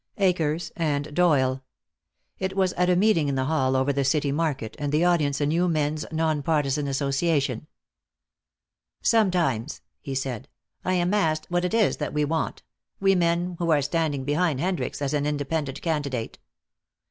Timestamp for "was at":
2.57-2.89